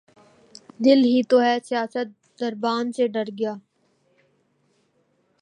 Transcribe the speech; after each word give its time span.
دل 0.79 0.99
ہی 1.05 1.19
تو 1.29 1.37
ہے 1.41 1.55
سیاست 1.67 2.07
درباں 2.39 2.81
سے 2.95 3.05
ڈر 3.13 3.27
گیا 3.39 3.53